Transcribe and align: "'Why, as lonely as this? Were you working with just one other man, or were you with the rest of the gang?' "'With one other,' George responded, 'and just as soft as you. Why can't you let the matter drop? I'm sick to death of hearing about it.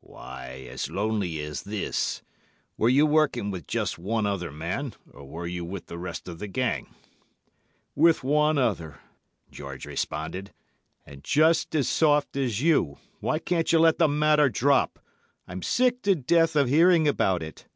"'Why, 0.00 0.66
as 0.68 0.90
lonely 0.90 1.40
as 1.42 1.62
this? 1.62 2.20
Were 2.76 2.88
you 2.88 3.06
working 3.06 3.52
with 3.52 3.68
just 3.68 4.00
one 4.00 4.26
other 4.26 4.50
man, 4.50 4.94
or 5.12 5.24
were 5.24 5.46
you 5.46 5.64
with 5.64 5.86
the 5.86 5.96
rest 5.96 6.26
of 6.26 6.40
the 6.40 6.48
gang?' 6.48 6.92
"'With 7.94 8.24
one 8.24 8.58
other,' 8.58 8.98
George 9.48 9.86
responded, 9.86 10.52
'and 11.06 11.22
just 11.22 11.72
as 11.76 11.88
soft 11.88 12.36
as 12.36 12.60
you. 12.60 12.98
Why 13.20 13.38
can't 13.38 13.70
you 13.70 13.78
let 13.78 13.98
the 13.98 14.08
matter 14.08 14.48
drop? 14.48 14.98
I'm 15.46 15.62
sick 15.62 16.02
to 16.02 16.16
death 16.16 16.56
of 16.56 16.68
hearing 16.68 17.06
about 17.06 17.40
it. 17.40 17.68